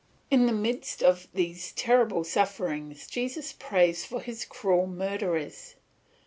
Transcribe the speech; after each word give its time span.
In 0.31 0.47
the 0.47 0.51
midst 0.51 1.03
of 1.03 1.27
these 1.31 1.73
terrible 1.73 2.23
sufferings, 2.23 3.05
Jesus 3.05 3.53
prays 3.53 4.03
for 4.03 4.19
his 4.19 4.45
cruel 4.45 4.87
murderers. 4.87 5.75